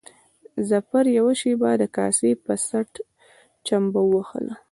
ظفر 0.69 1.05
يوه 1.17 1.33
شېبه 1.41 1.69
د 1.81 1.83
کاسې 1.97 2.31
په 2.43 2.53
څټ 2.65 2.91
چمبه 3.65 4.01
ووهله. 4.05 4.53